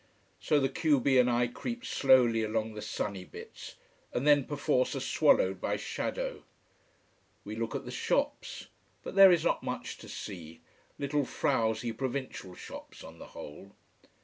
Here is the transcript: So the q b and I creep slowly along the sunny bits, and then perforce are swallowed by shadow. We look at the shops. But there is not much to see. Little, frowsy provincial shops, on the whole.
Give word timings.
So 0.39 0.59
the 0.59 0.67
q 0.67 0.99
b 0.99 1.19
and 1.19 1.29
I 1.29 1.45
creep 1.45 1.85
slowly 1.85 2.41
along 2.41 2.73
the 2.73 2.81
sunny 2.81 3.23
bits, 3.23 3.75
and 4.11 4.25
then 4.25 4.45
perforce 4.45 4.95
are 4.95 4.99
swallowed 4.99 5.61
by 5.61 5.77
shadow. 5.77 6.41
We 7.43 7.55
look 7.55 7.75
at 7.75 7.85
the 7.85 7.91
shops. 7.91 8.65
But 9.03 9.13
there 9.13 9.31
is 9.31 9.43
not 9.45 9.61
much 9.61 9.99
to 9.99 10.09
see. 10.09 10.59
Little, 10.97 11.23
frowsy 11.23 11.91
provincial 11.91 12.55
shops, 12.55 13.03
on 13.03 13.19
the 13.19 13.27
whole. 13.37 13.73